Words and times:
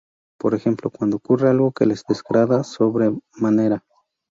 Por 0.39 0.55
ejemplo, 0.55 0.89
cuando 0.89 1.17
ocurre 1.17 1.47
algo 1.51 1.73
que 1.73 1.85
les 1.85 2.03
desagrada 2.09 2.63
sobremanera. 2.63 3.83